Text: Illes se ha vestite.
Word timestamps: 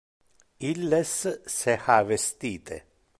Illes 0.69 1.13
se 1.57 1.75
ha 1.85 1.99
vestite. 2.09 2.77